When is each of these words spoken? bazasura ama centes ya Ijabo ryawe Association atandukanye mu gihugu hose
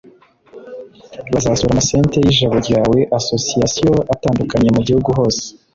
bazasura 1.33 1.69
ama 1.73 1.87
centes 1.89 2.23
ya 2.25 2.29
Ijabo 2.35 2.55
ryawe 2.63 2.99
Association 3.19 3.95
atandukanye 4.13 4.69
mu 4.75 4.81
gihugu 4.87 5.09
hose 5.17 5.43